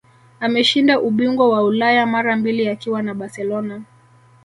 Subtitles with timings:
[0.39, 3.81] Ameshinda ubingwa wa Ulaya mara mbili akiwa na Barcelona